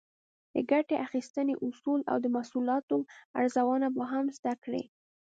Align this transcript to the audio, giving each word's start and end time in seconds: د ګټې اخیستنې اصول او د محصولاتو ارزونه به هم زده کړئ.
د 0.53 0.55
ګټې 0.71 0.95
اخیستنې 1.05 1.55
اصول 1.67 1.99
او 2.11 2.17
د 2.23 2.25
محصولاتو 2.35 2.97
ارزونه 3.39 3.87
به 3.95 4.03
هم 4.11 4.25
زده 4.37 4.53
کړئ. 4.63 4.83